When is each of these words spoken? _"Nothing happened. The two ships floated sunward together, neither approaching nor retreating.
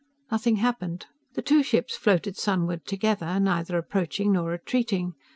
_"Nothing 0.31 0.55
happened. 0.55 1.05
The 1.35 1.43
two 1.43 1.61
ships 1.61 1.95
floated 1.95 2.35
sunward 2.35 2.87
together, 2.87 3.39
neither 3.39 3.77
approaching 3.77 4.31
nor 4.31 4.49
retreating. 4.49 5.13